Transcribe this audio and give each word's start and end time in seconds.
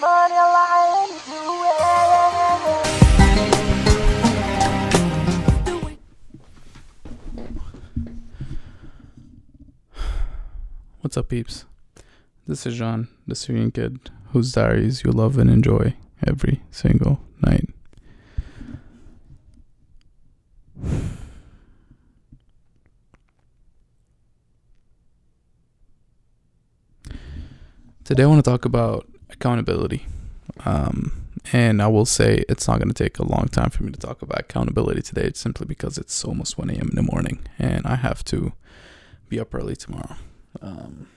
What's 0.00 0.08
up, 11.18 11.28
peeps? 11.28 11.66
This 12.46 12.64
is 12.64 12.78
Jean, 12.78 13.08
the 13.26 13.34
Syrian 13.34 13.70
kid 13.72 14.08
whose 14.32 14.52
diaries 14.52 15.04
you 15.04 15.10
love 15.10 15.36
and 15.36 15.50
enjoy 15.50 15.94
every 16.26 16.62
single 16.70 17.20
night. 17.42 17.68
Today, 28.04 28.22
I 28.22 28.26
want 28.26 28.42
to 28.42 28.50
talk 28.50 28.64
about 28.64 29.06
accountability. 29.32 30.06
Um, 30.64 31.26
and 31.52 31.80
I 31.80 31.86
will 31.86 32.04
say 32.04 32.44
it's 32.48 32.68
not 32.68 32.78
going 32.78 32.92
to 32.92 33.04
take 33.04 33.18
a 33.18 33.26
long 33.26 33.48
time 33.48 33.70
for 33.70 33.82
me 33.82 33.92
to 33.92 33.98
talk 33.98 34.22
about 34.22 34.40
accountability 34.40 35.02
today, 35.02 35.22
it's 35.22 35.40
simply 35.40 35.66
because 35.66 35.96
it's 35.96 36.24
almost 36.24 36.58
1 36.58 36.70
a.m. 36.70 36.88
in 36.90 36.96
the 36.96 37.02
morning 37.02 37.40
and 37.58 37.86
I 37.86 37.96
have 37.96 38.24
to 38.24 38.52
be 39.28 39.40
up 39.40 39.54
early 39.54 39.76
tomorrow. 39.76 40.16
Um, 40.60 41.08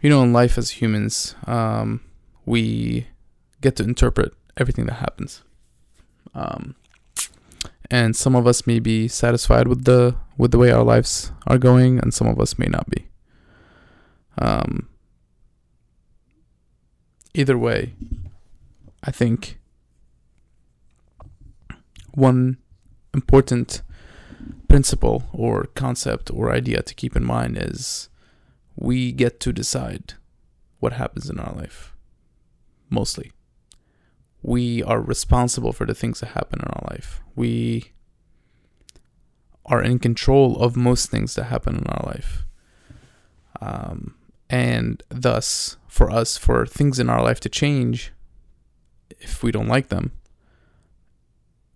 you 0.00 0.10
know, 0.10 0.22
in 0.22 0.32
life 0.32 0.58
as 0.58 0.70
humans, 0.70 1.34
um, 1.46 2.00
we 2.44 3.06
get 3.60 3.76
to 3.76 3.84
interpret 3.84 4.34
everything 4.56 4.86
that 4.86 4.94
happens. 4.94 5.42
Um, 6.34 6.74
and 7.90 8.16
some 8.16 8.34
of 8.34 8.46
us 8.46 8.66
may 8.66 8.78
be 8.78 9.06
satisfied 9.06 9.68
with 9.68 9.84
the 9.84 10.16
with 10.38 10.50
the 10.50 10.58
way 10.58 10.72
our 10.72 10.82
lives 10.82 11.30
are 11.46 11.58
going, 11.58 11.98
and 11.98 12.12
some 12.12 12.26
of 12.26 12.40
us 12.40 12.58
may 12.58 12.66
not 12.66 12.88
be. 12.88 13.06
Um, 14.38 14.88
either 17.34 17.58
way, 17.58 17.92
I 19.02 19.10
think 19.10 19.58
one 22.14 22.58
important 23.14 23.82
principle 24.68 25.24
or 25.32 25.64
concept 25.74 26.30
or 26.30 26.50
idea 26.52 26.82
to 26.82 26.94
keep 26.94 27.16
in 27.16 27.24
mind 27.24 27.58
is 27.58 28.08
we 28.76 29.12
get 29.12 29.38
to 29.40 29.52
decide 29.52 30.14
what 30.80 30.94
happens 30.94 31.28
in 31.28 31.38
our 31.38 31.54
life. 31.54 31.92
Mostly. 32.88 33.32
We 34.42 34.82
are 34.82 35.00
responsible 35.00 35.72
for 35.72 35.86
the 35.86 35.94
things 35.94 36.20
that 36.20 36.30
happen 36.30 36.60
in 36.60 36.68
our 36.68 36.88
life. 36.90 37.20
We 37.36 37.92
are 39.64 39.82
in 39.82 39.98
control 39.98 40.60
of 40.60 40.76
most 40.76 41.10
things 41.10 41.34
that 41.36 41.44
happen 41.44 41.76
in 41.76 41.86
our 41.86 42.06
life. 42.06 42.44
Um, 43.60 44.14
and 44.52 45.02
thus, 45.08 45.78
for 45.88 46.10
us, 46.10 46.36
for 46.36 46.66
things 46.66 47.00
in 47.00 47.08
our 47.08 47.22
life 47.22 47.40
to 47.40 47.48
change, 47.48 48.12
if 49.18 49.42
we 49.42 49.50
don't 49.50 49.66
like 49.66 49.88
them, 49.88 50.12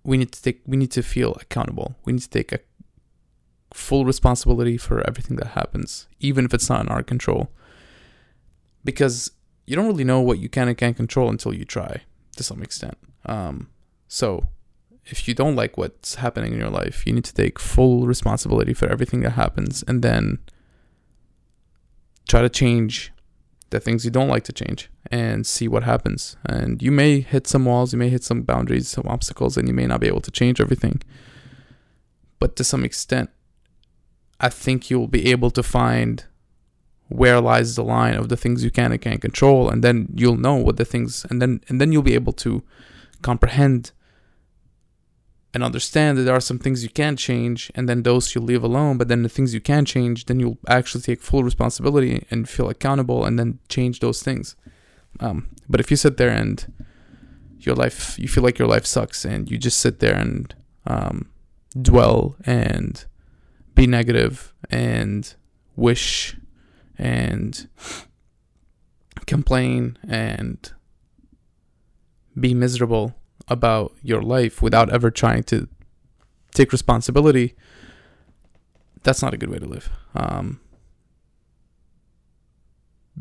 we 0.04 0.18
need 0.18 0.30
to 0.32 0.42
take 0.42 0.60
we 0.66 0.76
need 0.76 0.90
to 0.92 1.02
feel 1.02 1.32
accountable. 1.40 1.96
We 2.04 2.12
need 2.12 2.22
to 2.22 2.30
take 2.30 2.52
a 2.52 2.60
full 3.72 4.04
responsibility 4.04 4.76
for 4.76 5.04
everything 5.08 5.36
that 5.36 5.48
happens, 5.48 6.06
even 6.20 6.44
if 6.44 6.52
it's 6.52 6.68
not 6.68 6.82
in 6.82 6.88
our 6.88 7.02
control. 7.02 7.50
Because 8.84 9.32
you 9.64 9.74
don't 9.74 9.86
really 9.86 10.04
know 10.04 10.20
what 10.20 10.38
you 10.38 10.50
can 10.50 10.68
and 10.68 10.76
can't 10.76 10.96
control 10.96 11.30
until 11.30 11.54
you 11.54 11.64
try 11.64 12.02
to 12.36 12.42
some 12.42 12.62
extent. 12.62 12.98
Um, 13.24 13.70
so, 14.06 14.48
if 15.06 15.26
you 15.26 15.32
don't 15.32 15.56
like 15.56 15.78
what's 15.78 16.16
happening 16.16 16.52
in 16.52 16.58
your 16.58 16.70
life, 16.70 17.06
you 17.06 17.14
need 17.14 17.24
to 17.24 17.34
take 17.34 17.58
full 17.58 18.06
responsibility 18.06 18.74
for 18.74 18.86
everything 18.86 19.20
that 19.20 19.30
happens 19.30 19.82
and 19.88 20.02
then 20.02 20.38
try 22.28 22.42
to 22.42 22.48
change 22.48 23.12
the 23.70 23.80
things 23.80 24.04
you 24.04 24.10
don't 24.10 24.28
like 24.28 24.44
to 24.44 24.52
change 24.52 24.90
and 25.10 25.46
see 25.46 25.68
what 25.68 25.82
happens. 25.82 26.36
And 26.44 26.82
you 26.82 26.90
may 26.90 27.20
hit 27.20 27.46
some 27.46 27.64
walls, 27.64 27.92
you 27.92 27.98
may 27.98 28.08
hit 28.08 28.24
some 28.24 28.42
boundaries, 28.42 28.88
some 28.88 29.06
obstacles, 29.06 29.56
and 29.56 29.68
you 29.68 29.74
may 29.74 29.86
not 29.86 30.00
be 30.00 30.06
able 30.06 30.20
to 30.22 30.30
change 30.30 30.60
everything. 30.60 31.02
But 32.38 32.56
to 32.56 32.64
some 32.64 32.84
extent, 32.84 33.30
I 34.40 34.48
think 34.48 34.90
you'll 34.90 35.08
be 35.08 35.30
able 35.30 35.50
to 35.50 35.62
find 35.62 36.24
where 37.08 37.40
lies 37.40 37.76
the 37.76 37.84
line 37.84 38.14
of 38.14 38.28
the 38.28 38.36
things 38.36 38.64
you 38.64 38.70
can 38.70 38.92
and 38.92 39.00
can't 39.00 39.20
control, 39.20 39.70
and 39.70 39.82
then 39.82 40.08
you'll 40.14 40.36
know 40.36 40.56
what 40.56 40.76
the 40.76 40.84
things, 40.84 41.24
and 41.30 41.40
then 41.40 41.60
and 41.68 41.80
then 41.80 41.92
you'll 41.92 42.02
be 42.02 42.14
able 42.14 42.32
to 42.32 42.62
comprehend 43.22 43.92
and 45.56 45.64
understand 45.64 46.18
that 46.18 46.24
there 46.24 46.34
are 46.34 46.48
some 46.50 46.58
things 46.58 46.82
you 46.82 46.90
can't 46.90 47.18
change, 47.18 47.72
and 47.74 47.88
then 47.88 48.02
those 48.02 48.34
you'll 48.34 48.44
leave 48.44 48.62
alone. 48.62 48.98
But 48.98 49.08
then 49.08 49.22
the 49.22 49.30
things 49.30 49.54
you 49.54 49.60
can 49.62 49.86
change, 49.86 50.26
then 50.26 50.38
you'll 50.38 50.58
actually 50.68 51.00
take 51.00 51.22
full 51.22 51.42
responsibility 51.42 52.26
and 52.30 52.46
feel 52.46 52.68
accountable, 52.68 53.24
and 53.24 53.38
then 53.38 53.58
change 53.70 54.00
those 54.00 54.22
things. 54.22 54.54
Um, 55.18 55.48
but 55.66 55.80
if 55.80 55.90
you 55.90 55.96
sit 55.96 56.18
there 56.18 56.28
and 56.28 56.70
your 57.60 57.74
life, 57.74 58.18
you 58.18 58.28
feel 58.28 58.44
like 58.44 58.58
your 58.58 58.68
life 58.68 58.84
sucks, 58.84 59.24
and 59.24 59.50
you 59.50 59.56
just 59.56 59.80
sit 59.80 60.00
there 60.00 60.14
and 60.14 60.54
um, 60.86 61.30
dwell 61.80 62.36
and 62.44 63.06
be 63.74 63.86
negative 63.86 64.52
and 64.68 65.34
wish 65.74 66.36
and 66.98 67.66
complain 69.24 69.96
and 70.06 70.72
be 72.38 72.52
miserable 72.52 73.14
about 73.48 73.92
your 74.02 74.22
life 74.22 74.60
without 74.60 74.90
ever 74.90 75.10
trying 75.10 75.42
to 75.44 75.68
take 76.52 76.72
responsibility, 76.72 77.54
that's 79.02 79.22
not 79.22 79.34
a 79.34 79.36
good 79.36 79.50
way 79.50 79.58
to 79.58 79.66
live. 79.66 79.90
Um, 80.14 80.60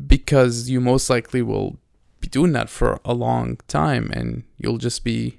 because 0.06 0.68
you 0.68 0.80
most 0.80 1.08
likely 1.08 1.42
will 1.42 1.78
be 2.20 2.28
doing 2.28 2.52
that 2.52 2.68
for 2.68 3.00
a 3.04 3.14
long 3.14 3.58
time 3.68 4.10
and 4.12 4.44
you'll 4.58 4.78
just 4.78 5.04
be 5.04 5.38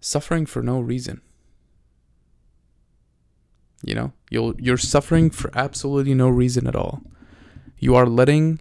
suffering 0.00 0.44
for 0.44 0.62
no 0.62 0.80
reason. 0.80 1.20
You 3.82 3.94
know, 3.94 4.12
you'll 4.30 4.54
you're 4.58 4.78
suffering 4.78 5.30
for 5.30 5.50
absolutely 5.54 6.14
no 6.14 6.28
reason 6.28 6.66
at 6.66 6.74
all. 6.74 7.02
You 7.78 7.94
are 7.94 8.06
letting 8.06 8.60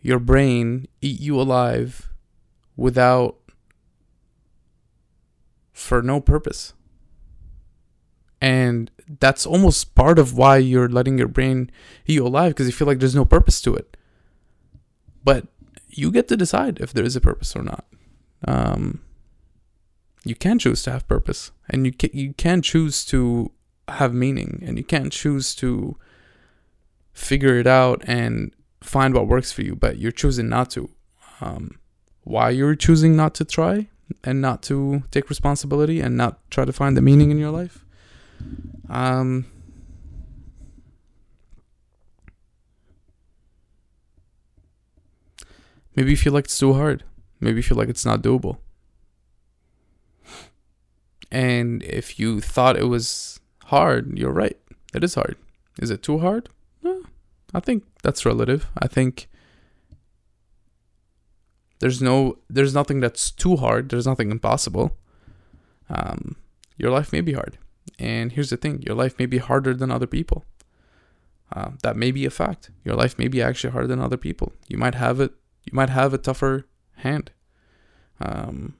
your 0.00 0.18
brain 0.18 0.88
eat 1.00 1.20
you 1.20 1.40
alive 1.40 2.10
without 2.76 3.36
for 5.74 6.00
no 6.00 6.20
purpose. 6.20 6.72
And 8.40 8.90
that's 9.20 9.44
almost 9.44 9.94
part 9.94 10.18
of 10.18 10.36
why 10.36 10.56
you're 10.56 10.88
letting 10.88 11.18
your 11.18 11.28
brain 11.28 11.70
eat 12.06 12.14
you 12.14 12.26
alive 12.26 12.52
because 12.52 12.66
you 12.66 12.72
feel 12.72 12.86
like 12.86 13.00
there's 13.00 13.14
no 13.14 13.26
purpose 13.26 13.60
to 13.62 13.74
it. 13.74 13.96
But 15.22 15.48
you 15.88 16.10
get 16.10 16.28
to 16.28 16.36
decide 16.36 16.80
if 16.80 16.94
there 16.94 17.04
is 17.04 17.16
a 17.16 17.20
purpose 17.20 17.54
or 17.54 17.62
not. 17.62 17.84
Um, 18.46 19.02
you 20.24 20.34
can 20.34 20.58
choose 20.58 20.82
to 20.84 20.92
have 20.92 21.06
purpose, 21.06 21.50
and 21.68 21.84
you 21.84 21.92
can, 21.92 22.10
you 22.12 22.32
can 22.32 22.62
choose 22.62 23.04
to 23.06 23.52
have 23.88 24.14
meaning 24.14 24.62
and 24.66 24.78
you 24.78 24.84
can't 24.84 25.12
choose 25.12 25.54
to 25.56 25.96
figure 27.12 27.58
it 27.58 27.66
out 27.66 28.02
and 28.06 28.54
find 28.80 29.14
what 29.14 29.28
works 29.28 29.52
for 29.52 29.62
you 29.62 29.74
but 29.74 29.98
you're 29.98 30.12
choosing 30.12 30.48
not 30.48 30.70
to 30.70 30.90
um, 31.40 31.78
why 32.22 32.50
you're 32.50 32.74
choosing 32.74 33.16
not 33.16 33.34
to 33.34 33.44
try 33.44 33.88
and 34.22 34.40
not 34.40 34.62
to 34.62 35.02
take 35.10 35.28
responsibility 35.28 36.00
and 36.00 36.16
not 36.16 36.38
try 36.50 36.64
to 36.64 36.72
find 36.72 36.96
the 36.96 37.02
meaning 37.02 37.30
in 37.30 37.38
your 37.38 37.50
life 37.50 37.84
um, 38.88 39.46
maybe 45.96 46.10
you 46.10 46.16
feel 46.16 46.32
like 46.32 46.44
it's 46.44 46.58
too 46.58 46.74
hard 46.74 47.04
maybe 47.40 47.56
you 47.56 47.62
feel 47.62 47.78
like 47.78 47.88
it's 47.88 48.04
not 48.04 48.22
doable 48.22 48.58
and 51.34 51.82
if 51.82 52.20
you 52.20 52.40
thought 52.40 52.76
it 52.76 52.84
was 52.84 53.40
hard, 53.64 54.16
you're 54.16 54.30
right. 54.32 54.56
It 54.94 55.02
is 55.02 55.16
hard. 55.16 55.36
Is 55.80 55.90
it 55.90 56.00
too 56.00 56.18
hard? 56.18 56.48
No, 56.80 57.02
I 57.52 57.58
think 57.58 57.82
that's 58.04 58.24
relative. 58.24 58.68
I 58.78 58.86
think 58.86 59.28
there's 61.84 62.00
no 62.00 62.38
there's 62.48 62.72
nothing 62.72 63.00
that's 63.00 63.30
too 63.30 63.56
hard. 63.56 63.90
There's 63.90 64.06
nothing 64.06 64.30
impossible. 64.30 64.96
Um, 65.90 66.36
your 66.78 66.90
life 66.90 67.12
may 67.12 67.20
be 67.20 67.34
hard, 67.34 67.58
and 67.98 68.32
here's 68.32 68.48
the 68.48 68.56
thing: 68.56 68.80
your 68.80 68.96
life 68.96 69.18
may 69.18 69.26
be 69.26 69.36
harder 69.36 69.74
than 69.74 69.90
other 69.90 70.06
people. 70.06 70.46
Uh, 71.52 71.72
that 71.82 71.94
may 71.94 72.10
be 72.10 72.24
a 72.24 72.30
fact. 72.30 72.70
Your 72.86 72.94
life 72.94 73.18
may 73.18 73.28
be 73.28 73.42
actually 73.42 73.72
harder 73.72 73.88
than 73.88 74.00
other 74.00 74.16
people. 74.16 74.54
You 74.66 74.78
might 74.78 74.94
have 74.94 75.20
it. 75.20 75.32
You 75.64 75.72
might 75.74 75.90
have 75.90 76.14
a 76.14 76.18
tougher 76.28 76.64
hand, 76.96 77.32
um, 78.18 78.76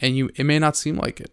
and 0.00 0.16
you 0.16 0.30
it 0.36 0.44
may 0.44 0.60
not 0.60 0.76
seem 0.76 0.96
like 0.96 1.18
it. 1.20 1.32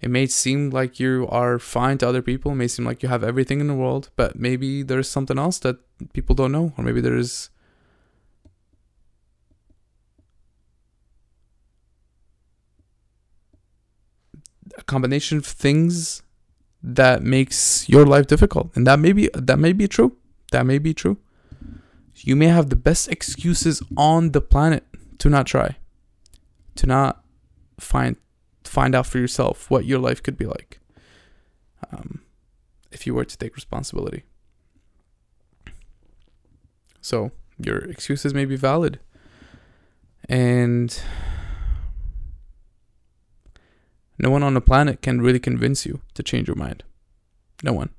It 0.00 0.08
may 0.08 0.24
seem 0.26 0.70
like 0.70 0.98
you 0.98 1.28
are 1.28 1.58
fine 1.58 1.98
to 1.98 2.08
other 2.08 2.22
people, 2.22 2.52
it 2.52 2.62
may 2.62 2.68
seem 2.68 2.86
like 2.86 3.02
you 3.02 3.10
have 3.10 3.22
everything 3.24 3.60
in 3.60 3.66
the 3.66 3.74
world, 3.74 4.08
but 4.16 4.38
maybe 4.38 4.82
there's 4.82 5.10
something 5.10 5.38
else 5.38 5.58
that 5.58 5.76
people 6.14 6.34
don't 6.34 6.52
know, 6.52 6.72
or 6.78 6.82
maybe 6.82 7.02
there's 7.02 7.50
a 14.76 14.82
combination 14.82 15.38
of 15.38 15.46
things 15.46 16.22
that 16.82 17.22
makes 17.22 17.88
your 17.88 18.04
life 18.04 18.26
difficult. 18.26 18.70
And 18.76 18.86
that 18.86 18.98
may 18.98 19.12
be 19.12 19.30
that 19.34 19.58
may 19.58 19.72
be 19.72 19.88
true. 19.88 20.16
That 20.52 20.66
may 20.66 20.78
be 20.78 20.94
true. 20.94 21.18
You 22.16 22.36
may 22.36 22.46
have 22.46 22.70
the 22.70 22.76
best 22.76 23.08
excuses 23.08 23.82
on 23.96 24.32
the 24.32 24.40
planet 24.40 24.84
to 25.18 25.28
not 25.28 25.46
try, 25.46 25.76
to 26.76 26.86
not 26.86 27.24
find 27.78 28.16
find 28.64 28.94
out 28.94 29.06
for 29.06 29.18
yourself 29.18 29.70
what 29.70 29.84
your 29.84 29.98
life 29.98 30.22
could 30.22 30.36
be 30.36 30.46
like. 30.46 30.78
Um, 31.90 32.22
if 32.92 33.06
you 33.06 33.14
were 33.14 33.24
to 33.24 33.36
take 33.36 33.56
responsibility. 33.56 34.24
So 37.00 37.32
your 37.58 37.78
excuses 37.78 38.32
may 38.32 38.44
be 38.44 38.56
valid. 38.56 39.00
And 40.28 40.98
no 44.18 44.30
one 44.30 44.42
on 44.42 44.54
the 44.54 44.60
planet 44.60 45.02
can 45.02 45.20
really 45.20 45.40
convince 45.40 45.84
you 45.84 46.00
to 46.14 46.22
change 46.22 46.48
your 46.48 46.56
mind. 46.56 46.84
No 47.62 47.72
one. 47.72 47.90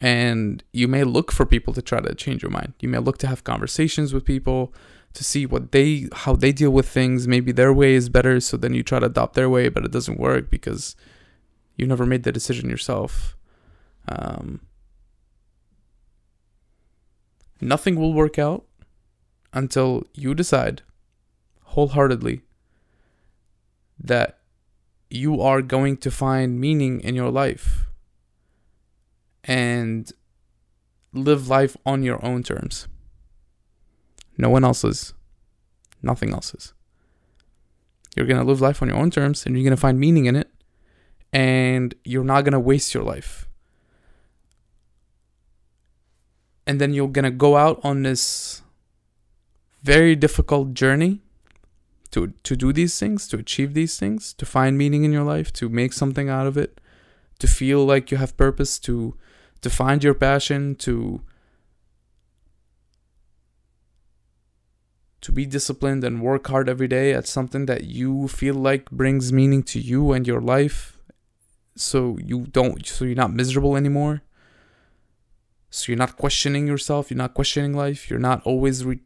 And 0.00 0.64
you 0.72 0.88
may 0.88 1.04
look 1.04 1.30
for 1.30 1.44
people 1.44 1.74
to 1.74 1.82
try 1.82 2.00
to 2.00 2.14
change 2.14 2.42
your 2.42 2.50
mind. 2.50 2.72
You 2.80 2.88
may 2.88 2.98
look 2.98 3.18
to 3.18 3.26
have 3.26 3.44
conversations 3.44 4.14
with 4.14 4.24
people 4.24 4.72
to 5.12 5.24
see 5.24 5.44
what 5.44 5.72
they 5.72 6.08
how 6.12 6.34
they 6.34 6.52
deal 6.52 6.70
with 6.70 6.88
things. 6.88 7.28
Maybe 7.28 7.52
their 7.52 7.72
way 7.72 7.94
is 7.94 8.08
better, 8.08 8.40
so 8.40 8.56
then 8.56 8.74
you 8.74 8.82
try 8.82 9.00
to 9.00 9.06
adopt 9.06 9.34
their 9.34 9.50
way, 9.50 9.68
but 9.68 9.84
it 9.84 9.92
doesn't 9.92 10.18
work 10.18 10.50
because 10.50 10.96
you 11.76 11.86
never 11.86 12.06
made 12.06 12.22
the 12.22 12.32
decision 12.32 12.70
yourself. 12.70 13.36
Um, 14.08 14.60
nothing 17.60 17.96
will 17.96 18.14
work 18.14 18.38
out 18.38 18.64
until 19.52 20.04
you 20.14 20.34
decide 20.34 20.82
wholeheartedly 21.64 22.42
that 23.98 24.39
you 25.10 25.42
are 25.42 25.60
going 25.60 25.96
to 25.98 26.10
find 26.10 26.60
meaning 26.60 27.00
in 27.00 27.16
your 27.16 27.30
life 27.30 27.86
and 29.44 30.12
live 31.12 31.48
life 31.48 31.76
on 31.84 32.04
your 32.04 32.24
own 32.24 32.44
terms. 32.44 32.86
No 34.38 34.48
one 34.48 34.64
else's. 34.64 35.12
Nothing 36.00 36.32
else's. 36.32 36.72
You're 38.16 38.26
going 38.26 38.38
to 38.38 38.46
live 38.46 38.60
life 38.60 38.80
on 38.82 38.88
your 38.88 38.96
own 38.96 39.10
terms 39.10 39.44
and 39.44 39.56
you're 39.56 39.64
going 39.64 39.76
to 39.76 39.80
find 39.80 39.98
meaning 39.98 40.26
in 40.26 40.36
it 40.36 40.48
and 41.32 41.94
you're 42.04 42.24
not 42.24 42.42
going 42.42 42.52
to 42.52 42.60
waste 42.60 42.94
your 42.94 43.02
life. 43.02 43.48
And 46.66 46.80
then 46.80 46.94
you're 46.94 47.08
going 47.08 47.24
to 47.24 47.30
go 47.30 47.56
out 47.56 47.80
on 47.82 48.04
this 48.04 48.62
very 49.82 50.14
difficult 50.14 50.74
journey 50.74 51.20
to 52.10 52.28
to 52.42 52.56
do 52.56 52.72
these 52.72 52.98
things, 52.98 53.28
to 53.28 53.38
achieve 53.38 53.74
these 53.74 53.98
things, 53.98 54.32
to 54.34 54.46
find 54.46 54.76
meaning 54.76 55.04
in 55.04 55.12
your 55.12 55.24
life, 55.24 55.52
to 55.54 55.68
make 55.68 55.92
something 55.92 56.28
out 56.28 56.46
of 56.46 56.56
it, 56.56 56.80
to 57.38 57.46
feel 57.46 57.84
like 57.84 58.10
you 58.10 58.16
have 58.16 58.36
purpose, 58.36 58.78
to 58.80 59.14
to 59.60 59.70
find 59.70 60.02
your 60.02 60.14
passion, 60.14 60.74
to 60.76 61.22
to 65.20 65.32
be 65.32 65.44
disciplined 65.44 66.02
and 66.02 66.22
work 66.22 66.46
hard 66.46 66.68
every 66.68 66.88
day 66.88 67.12
at 67.12 67.26
something 67.26 67.66
that 67.66 67.84
you 67.84 68.26
feel 68.26 68.54
like 68.54 68.90
brings 68.90 69.32
meaning 69.32 69.62
to 69.62 69.78
you 69.78 70.12
and 70.12 70.26
your 70.26 70.40
life. 70.40 70.98
So 71.76 72.18
you 72.24 72.46
don't 72.46 72.86
so 72.86 73.04
you're 73.04 73.14
not 73.14 73.32
miserable 73.32 73.76
anymore. 73.76 74.22
So 75.70 75.92
you're 75.92 75.98
not 75.98 76.16
questioning 76.16 76.66
yourself 76.66 77.10
you're 77.10 77.18
not 77.18 77.34
questioning 77.34 77.74
life 77.74 78.10
you're 78.10 78.18
not 78.18 78.42
always 78.42 78.84
re- 78.84 78.98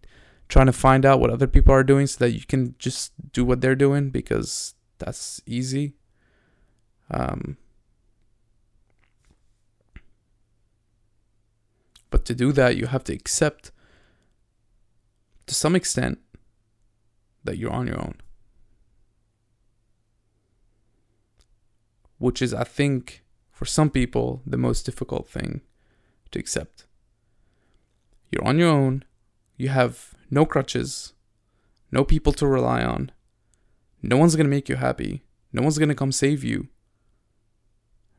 trying 0.48 0.66
to 0.66 0.72
find 0.72 1.04
out 1.04 1.20
what 1.20 1.30
other 1.30 1.46
people 1.46 1.72
are 1.72 1.84
doing 1.84 2.06
so 2.06 2.18
that 2.18 2.32
you 2.32 2.44
can 2.46 2.74
just 2.78 3.12
do 3.32 3.44
what 3.44 3.60
they're 3.60 3.74
doing 3.74 4.10
because 4.10 4.74
that's 4.98 5.40
easy. 5.46 5.94
Um, 7.10 7.56
but 12.10 12.24
to 12.26 12.34
do 12.34 12.52
that, 12.52 12.76
you 12.76 12.86
have 12.86 13.04
to 13.04 13.12
accept 13.12 13.70
to 15.46 15.54
some 15.54 15.74
extent 15.74 16.18
that 17.42 17.58
you're 17.58 17.72
on 17.72 17.86
your 17.86 18.00
own. 18.00 18.14
Which 22.18 22.40
is, 22.40 22.54
I 22.54 22.64
think, 22.64 23.22
for 23.50 23.64
some 23.66 23.90
people, 23.90 24.42
the 24.46 24.56
most 24.56 24.86
difficult 24.86 25.28
thing 25.28 25.60
to 26.30 26.38
accept. 26.38 26.86
You're 28.30 28.46
on 28.46 28.58
your 28.58 28.70
own, 28.70 29.04
you 29.56 29.68
have 29.68 30.14
no 30.30 30.44
crutches, 30.44 31.12
no 31.90 32.04
people 32.04 32.32
to 32.34 32.46
rely 32.46 32.82
on. 32.82 33.10
No 34.02 34.16
one's 34.16 34.36
going 34.36 34.46
to 34.46 34.50
make 34.50 34.68
you 34.68 34.76
happy. 34.76 35.22
No 35.52 35.62
one's 35.62 35.78
going 35.78 35.88
to 35.88 35.94
come 35.94 36.12
save 36.12 36.42
you. 36.42 36.68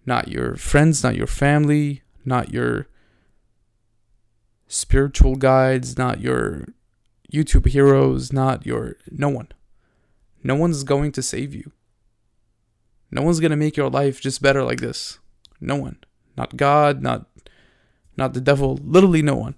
Not 0.05 0.29
your 0.29 0.55
friends, 0.55 1.03
not 1.03 1.15
your 1.15 1.27
family, 1.27 2.03
not 2.23 2.53
your 2.53 2.87
spiritual 4.67 5.35
guides, 5.35 5.97
not 5.97 6.21
your 6.21 6.65
YouTube 7.31 7.67
heroes, 7.67 8.31
not 8.31 8.65
your. 8.65 8.95
No 9.11 9.29
one. 9.29 9.49
No 10.43 10.55
one's 10.55 10.83
going 10.83 11.11
to 11.13 11.21
save 11.21 11.53
you. 11.53 11.71
No 13.11 13.21
one's 13.21 13.39
going 13.39 13.51
to 13.51 13.57
make 13.57 13.77
your 13.77 13.89
life 13.89 14.21
just 14.21 14.41
better 14.41 14.63
like 14.63 14.79
this. 14.79 15.19
No 15.59 15.75
one. 15.75 15.97
Not 16.37 16.57
God, 16.57 17.01
not 17.01 17.27
not 18.17 18.33
the 18.33 18.41
devil, 18.41 18.79
literally 18.81 19.21
no 19.21 19.35
one 19.35 19.57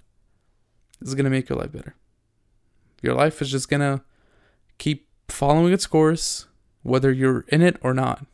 is 1.01 1.15
going 1.15 1.25
to 1.25 1.29
make 1.29 1.49
your 1.49 1.57
life 1.57 1.71
better. 1.71 1.95
Your 3.01 3.13
life 3.13 3.41
is 3.41 3.51
just 3.51 3.69
gonna 3.69 4.03
keep 4.77 5.07
following 5.27 5.73
its 5.73 5.87
course, 5.87 6.47
whether 6.83 7.11
you're 7.11 7.45
in 7.49 7.61
it 7.61 7.77
or 7.81 7.93
not. 7.93 8.25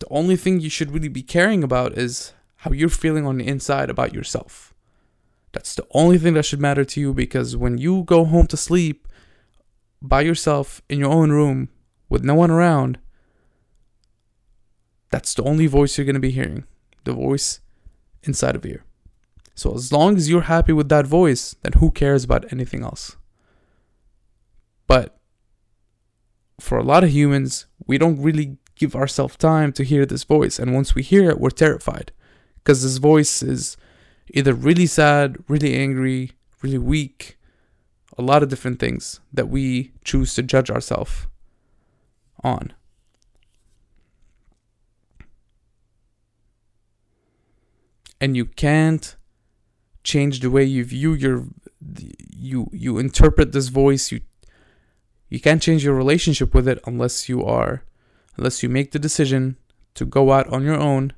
The 0.00 0.06
only 0.10 0.36
thing 0.36 0.60
you 0.60 0.70
should 0.70 0.92
really 0.92 1.08
be 1.08 1.22
caring 1.22 1.64
about 1.64 1.98
is 1.98 2.32
how 2.56 2.70
you're 2.70 2.88
feeling 2.88 3.26
on 3.26 3.38
the 3.38 3.46
inside 3.46 3.90
about 3.90 4.14
yourself. 4.14 4.72
That's 5.52 5.74
the 5.74 5.86
only 5.92 6.18
thing 6.18 6.34
that 6.34 6.44
should 6.44 6.60
matter 6.60 6.84
to 6.84 7.00
you 7.00 7.12
because 7.12 7.56
when 7.56 7.78
you 7.78 8.04
go 8.04 8.24
home 8.24 8.46
to 8.48 8.56
sleep 8.56 9.08
by 10.00 10.20
yourself 10.20 10.82
in 10.88 11.00
your 11.00 11.10
own 11.10 11.30
room 11.30 11.68
with 12.08 12.22
no 12.22 12.34
one 12.34 12.50
around, 12.50 12.98
that's 15.10 15.34
the 15.34 15.42
only 15.42 15.66
voice 15.66 15.96
you're 15.96 16.04
going 16.04 16.14
to 16.14 16.20
be 16.20 16.30
hearing 16.30 16.64
the 17.04 17.12
voice 17.12 17.60
inside 18.22 18.54
of 18.54 18.64
you. 18.64 18.82
So 19.58 19.74
as 19.74 19.92
long 19.92 20.16
as 20.16 20.30
you're 20.30 20.42
happy 20.42 20.72
with 20.72 20.88
that 20.90 21.04
voice, 21.04 21.56
then 21.62 21.72
who 21.80 21.90
cares 21.90 22.22
about 22.22 22.52
anything 22.52 22.84
else? 22.84 23.16
But 24.86 25.18
for 26.60 26.78
a 26.78 26.84
lot 26.84 27.02
of 27.02 27.10
humans, 27.10 27.66
we 27.84 27.98
don't 27.98 28.22
really 28.22 28.58
give 28.76 28.94
ourselves 28.94 29.36
time 29.36 29.72
to 29.72 29.82
hear 29.82 30.06
this 30.06 30.22
voice. 30.22 30.60
And 30.60 30.74
once 30.74 30.94
we 30.94 31.02
hear 31.02 31.28
it, 31.28 31.40
we're 31.40 31.50
terrified 31.50 32.12
because 32.58 32.84
this 32.84 32.98
voice 32.98 33.42
is 33.42 33.76
either 34.32 34.54
really 34.54 34.86
sad, 34.86 35.38
really 35.48 35.74
angry, 35.74 36.30
really 36.62 36.78
weak, 36.78 37.36
a 38.16 38.22
lot 38.22 38.44
of 38.44 38.50
different 38.50 38.78
things 38.78 39.18
that 39.32 39.48
we 39.48 39.90
choose 40.04 40.36
to 40.36 40.44
judge 40.44 40.70
ourselves 40.70 41.26
on. 42.44 42.72
And 48.20 48.36
you 48.36 48.44
can't 48.44 49.16
change 50.08 50.40
the 50.40 50.50
way 50.50 50.64
you 50.64 50.82
view 50.84 51.12
your 51.12 51.44
you 52.48 52.70
you 52.72 52.98
interpret 52.98 53.52
this 53.52 53.68
voice 53.68 54.10
you 54.10 54.20
you 55.28 55.38
can't 55.38 55.60
change 55.60 55.84
your 55.84 55.94
relationship 55.94 56.54
with 56.54 56.66
it 56.66 56.78
unless 56.86 57.28
you 57.28 57.44
are 57.44 57.82
unless 58.36 58.62
you 58.62 58.70
make 58.70 58.92
the 58.92 58.98
decision 58.98 59.58
to 59.92 60.06
go 60.06 60.32
out 60.32 60.48
on 60.48 60.62
your 60.62 60.78
own 60.78 61.12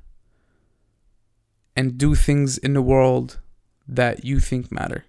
and 1.75 1.97
do 1.97 2.15
things 2.15 2.57
in 2.57 2.73
the 2.73 2.81
world 2.81 3.39
that 3.87 4.25
you 4.25 4.39
think 4.39 4.71
matter. 4.71 5.05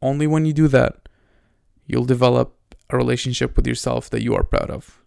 Only 0.00 0.26
when 0.26 0.44
you 0.44 0.52
do 0.52 0.66
that 0.68 1.08
you'll 1.86 2.04
develop 2.04 2.56
a 2.90 2.96
relationship 2.96 3.54
with 3.54 3.66
yourself 3.66 4.10
that 4.10 4.22
you 4.22 4.34
are 4.34 4.42
proud 4.42 4.70
of 4.70 5.01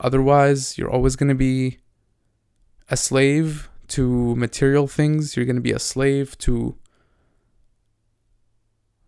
Otherwise, 0.00 0.76
you're 0.76 0.90
always 0.90 1.16
going 1.16 1.28
to 1.28 1.34
be 1.34 1.78
a 2.88 2.96
slave 2.96 3.68
to 3.88 4.34
material 4.36 4.86
things. 4.86 5.36
You're 5.36 5.46
going 5.46 5.56
to 5.56 5.62
be 5.62 5.72
a 5.72 5.78
slave 5.78 6.36
to, 6.38 6.76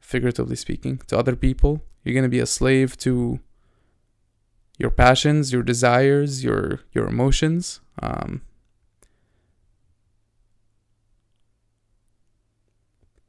figuratively 0.01 0.57
speaking, 0.57 0.99
to 1.09 1.19
other 1.19 1.37
people. 1.37 1.83
You're 2.03 2.15
going 2.15 2.25
to 2.25 2.29
be 2.29 2.41
a 2.41 2.47
slave 2.47 2.97
to 2.99 3.41
your 4.79 4.91
passions, 4.91 5.53
your 5.53 5.63
desires, 5.63 6.45
your 6.45 6.81
your 6.93 7.07
emotions. 7.07 7.81
Um, 8.03 8.43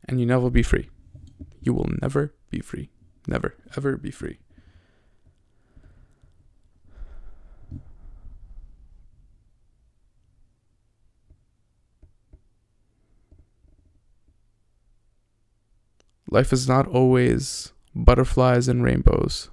and 0.07 0.19
you 0.19 0.25
never 0.25 0.49
be 0.49 0.63
free. 0.63 0.89
You 1.61 1.73
will 1.73 1.89
never 2.01 2.33
be 2.49 2.59
free. 2.59 2.89
Never, 3.27 3.55
ever 3.75 3.97
be 3.97 4.11
free. 4.11 4.39
Life 16.35 16.51
is 16.51 16.67
not 16.67 16.85
always 16.89 17.71
butterflies 17.95 18.67
and 18.67 18.83
rainbows. 18.83 19.49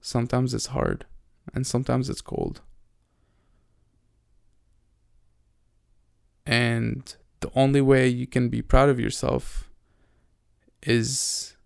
Sometimes 0.00 0.54
it's 0.54 0.66
hard, 0.66 1.04
and 1.52 1.66
sometimes 1.66 2.08
it's 2.08 2.20
cold. 2.20 2.60
And 6.46 7.12
the 7.40 7.50
only 7.56 7.80
way 7.80 8.06
you 8.06 8.28
can 8.28 8.48
be 8.48 8.62
proud 8.62 8.88
of 8.88 9.00
yourself 9.00 9.68
is 10.84 11.56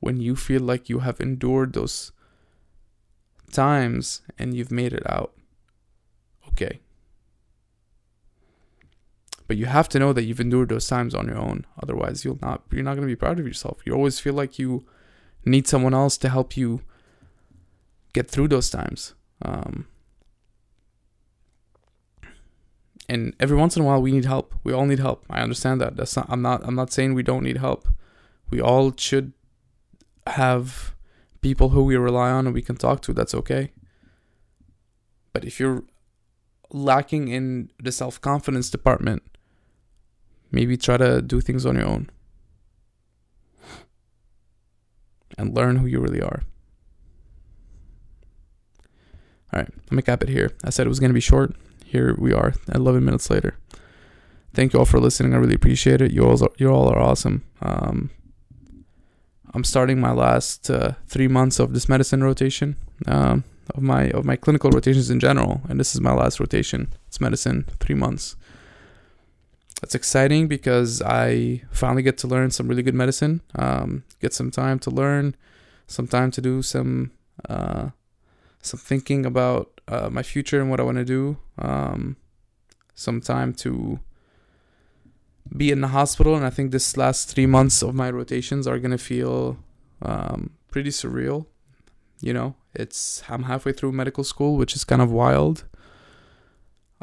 when 0.00 0.18
you 0.18 0.34
feel 0.34 0.62
like 0.62 0.88
you 0.88 1.00
have 1.00 1.20
endured 1.20 1.74
those 1.74 2.12
times 3.52 4.22
and 4.38 4.54
you've 4.54 4.72
made 4.72 4.94
it 4.94 5.04
out. 5.06 5.34
Okay. 6.48 6.80
But 9.48 9.56
you 9.56 9.66
have 9.66 9.88
to 9.88 9.98
know 9.98 10.12
that 10.12 10.24
you've 10.24 10.40
endured 10.40 10.68
those 10.68 10.86
times 10.86 11.14
on 11.14 11.26
your 11.26 11.38
own. 11.38 11.66
Otherwise, 11.82 12.24
you'll 12.24 12.38
not 12.40 12.62
you're 12.70 12.84
not 12.84 12.94
going 12.94 13.08
to 13.08 13.12
be 13.12 13.16
proud 13.16 13.40
of 13.40 13.46
yourself. 13.46 13.80
You 13.84 13.94
always 13.94 14.20
feel 14.20 14.34
like 14.34 14.58
you 14.58 14.84
need 15.44 15.66
someone 15.66 15.94
else 15.94 16.18
to 16.18 16.28
help 16.28 16.56
you 16.56 16.82
get 18.12 18.30
through 18.30 18.48
those 18.48 18.68
times. 18.68 19.14
Um, 19.42 19.86
and 23.08 23.34
every 23.40 23.56
once 23.56 23.74
in 23.74 23.82
a 23.82 23.86
while 23.86 24.02
we 24.02 24.12
need 24.12 24.26
help. 24.26 24.54
We 24.64 24.74
all 24.74 24.84
need 24.84 24.98
help. 24.98 25.24
I 25.30 25.40
understand 25.40 25.80
that. 25.80 25.96
That's 25.96 26.14
not 26.14 26.26
I'm 26.28 26.42
not 26.42 26.62
I'm 26.64 26.74
not 26.74 26.92
saying 26.92 27.14
we 27.14 27.22
don't 27.22 27.42
need 27.42 27.56
help. 27.56 27.88
We 28.50 28.60
all 28.60 28.92
should 28.96 29.32
have 30.26 30.94
people 31.40 31.70
who 31.70 31.84
we 31.84 31.96
rely 31.96 32.30
on 32.30 32.46
and 32.46 32.54
we 32.54 32.62
can 32.62 32.76
talk 32.76 33.00
to. 33.02 33.14
That's 33.14 33.34
okay. 33.34 33.72
But 35.32 35.44
if 35.44 35.58
you're 35.58 35.84
lacking 36.70 37.28
in 37.28 37.70
the 37.82 37.92
self-confidence 37.92 38.68
department, 38.68 39.22
maybe 40.50 40.76
try 40.76 40.96
to 40.96 41.22
do 41.22 41.40
things 41.40 41.66
on 41.66 41.76
your 41.76 41.86
own. 41.86 42.10
And 45.36 45.54
learn 45.54 45.76
who 45.76 45.86
you 45.86 46.00
really 46.00 46.20
are. 46.20 46.42
All 49.52 49.60
right, 49.60 49.68
let 49.68 49.92
me 49.92 50.02
cap 50.02 50.22
it 50.22 50.28
here. 50.28 50.50
I 50.64 50.70
said 50.70 50.86
it 50.86 50.90
was 50.90 51.00
going 51.00 51.10
to 51.10 51.14
be 51.14 51.20
short. 51.20 51.54
Here 51.84 52.14
we 52.18 52.32
are 52.32 52.54
11 52.74 53.04
minutes 53.04 53.30
later. 53.30 53.56
Thank 54.52 54.72
you 54.72 54.80
all 54.80 54.84
for 54.84 55.00
listening. 55.00 55.32
I 55.32 55.36
really 55.36 55.54
appreciate 55.54 56.00
it. 56.00 56.10
You 56.10 56.26
all 56.26 56.42
are, 56.42 56.50
you 56.58 56.68
all 56.68 56.88
are 56.88 56.98
awesome. 56.98 57.44
Um, 57.62 58.10
i'm 59.54 59.64
starting 59.64 59.98
my 59.98 60.12
last 60.12 60.70
uh, 60.70 60.92
three 61.06 61.28
months 61.28 61.58
of 61.58 61.72
this 61.72 61.88
medicine 61.88 62.22
rotation 62.22 62.76
um, 63.06 63.44
of 63.74 63.82
my 63.82 64.10
of 64.10 64.24
my 64.24 64.36
clinical 64.36 64.70
rotations 64.70 65.10
in 65.10 65.20
general. 65.20 65.62
And 65.68 65.78
this 65.78 65.94
is 65.94 66.00
my 66.00 66.12
last 66.12 66.40
rotation. 66.40 66.92
It's 67.06 67.20
medicine 67.20 67.64
three 67.80 67.94
months 67.94 68.36
it's 69.82 69.94
exciting 69.94 70.48
because 70.48 71.00
i 71.02 71.62
finally 71.70 72.02
get 72.02 72.18
to 72.18 72.26
learn 72.26 72.50
some 72.50 72.68
really 72.68 72.82
good 72.82 72.94
medicine 72.94 73.40
um, 73.54 74.04
get 74.20 74.32
some 74.32 74.50
time 74.50 74.78
to 74.78 74.90
learn 74.90 75.34
some 75.86 76.06
time 76.06 76.30
to 76.30 76.40
do 76.40 76.62
some 76.62 77.10
uh, 77.48 77.88
some 78.60 78.78
thinking 78.78 79.26
about 79.26 79.80
uh, 79.88 80.08
my 80.10 80.22
future 80.22 80.60
and 80.60 80.70
what 80.70 80.80
I 80.80 80.84
want 80.84 80.98
to 80.98 81.04
do. 81.04 81.38
Um, 81.58 82.16
some 82.94 83.20
time 83.20 83.54
to 83.54 84.00
be 85.56 85.70
in 85.70 85.80
the 85.80 85.88
hospital, 85.88 86.36
and 86.36 86.44
I 86.44 86.50
think 86.50 86.70
this 86.70 86.96
last 86.96 87.28
three 87.28 87.46
months 87.46 87.82
of 87.82 87.94
my 87.94 88.10
rotations 88.10 88.66
are 88.66 88.78
gonna 88.78 88.98
feel 88.98 89.58
um, 90.02 90.50
pretty 90.70 90.90
surreal. 90.90 91.46
You 92.20 92.34
know, 92.34 92.56
it's 92.74 93.22
I'm 93.28 93.44
halfway 93.44 93.72
through 93.72 93.92
medical 93.92 94.24
school, 94.24 94.56
which 94.56 94.74
is 94.74 94.84
kind 94.84 95.00
of 95.00 95.10
wild. 95.10 95.64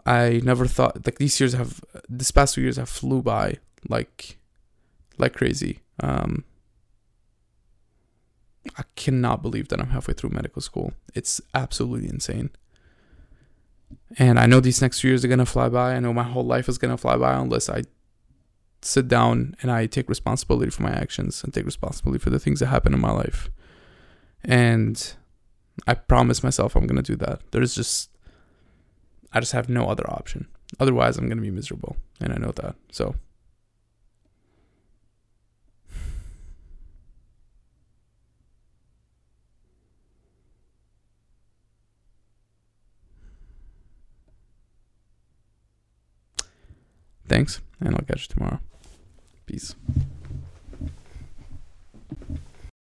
I 0.06 0.42
never 0.44 0.68
thought 0.68 1.06
like 1.06 1.18
these 1.18 1.40
years 1.40 1.54
have 1.54 1.82
this 2.08 2.32
past 2.32 2.56
two 2.56 2.62
years 2.62 2.78
have 2.78 2.90
flew 2.90 3.22
by 3.22 3.58
like 3.90 4.38
like 5.18 5.34
crazy. 5.34 5.80
Um, 6.00 6.44
I 8.78 8.84
cannot 8.96 9.42
believe 9.42 9.70
that 9.70 9.80
I'm 9.80 9.90
halfway 9.90 10.14
through 10.14 10.32
medical 10.32 10.62
school. 10.62 10.94
It's 11.14 11.40
absolutely 11.54 12.10
insane. 12.10 12.50
And 14.18 14.40
I 14.40 14.46
know 14.46 14.60
these 14.60 14.82
next 14.82 15.00
few 15.02 15.12
years 15.12 15.24
are 15.24 15.28
to 15.40 15.46
fly 15.46 15.70
by. 15.70 15.96
I 15.96 16.00
know 16.00 16.14
my 16.14 16.24
whole 16.24 16.46
life 16.46 16.68
is 16.68 16.78
to 16.92 16.98
fly 16.98 17.16
by 17.18 17.34
unless 17.36 17.70
I 17.70 17.84
sit 18.82 19.08
down 19.08 19.56
and 19.62 19.72
I 19.72 19.86
take 19.86 20.10
responsibility 20.10 20.72
for 20.72 20.84
my 20.84 20.92
actions 20.92 21.44
and 21.44 21.54
take 21.54 21.66
responsibility 21.66 22.20
for 22.20 22.30
the 22.30 22.40
things 22.40 22.60
that 22.60 22.68
happen 22.68 22.94
in 22.94 23.00
my 23.00 23.12
life. 23.12 23.50
And 24.44 25.14
I 25.88 25.94
promise 25.96 26.44
myself 26.44 26.76
I'm 26.76 26.88
to 26.98 27.02
do 27.02 27.16
that. 27.18 27.42
There's 27.52 27.76
just, 27.76 28.10
I 29.36 29.42
just 29.42 29.52
have 29.52 29.68
no 29.68 29.88
other 29.88 30.10
option. 30.10 30.48
Otherwise, 30.80 31.18
I'm 31.18 31.28
going 31.28 31.38
to 31.38 31.44
be 31.44 31.52
miserable. 31.52 31.98
And 32.22 32.32
I 32.32 32.38
know 32.38 32.52
that. 32.56 32.76
So 32.92 33.16
Thanks, 47.28 47.60
and 47.82 47.96
I'll 47.96 48.06
catch 48.06 48.30
you 48.30 48.36
tomorrow. 48.36 48.60
Peace. 49.48 49.76